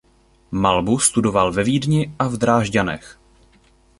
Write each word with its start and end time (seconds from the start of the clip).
Malbu 0.51 0.99
studoval 0.99 1.53
ve 1.53 1.63
Vídni 1.63 2.15
a 2.19 2.27
v 2.27 2.37
Drážďanech. 2.37 3.19